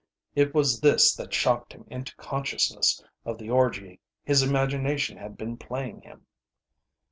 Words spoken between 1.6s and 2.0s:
him